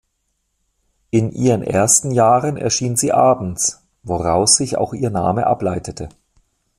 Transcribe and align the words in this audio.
In 1.11 1.31
ihren 1.31 1.61
ersten 1.61 2.09
Jahren 2.09 2.57
erschien 2.57 2.95
sie 2.95 3.13
abends, 3.13 3.83
woraus 4.01 4.55
sich 4.55 4.75
auch 4.79 4.95
ihr 4.95 5.11
Name 5.11 5.45
ableitete. 5.45 6.09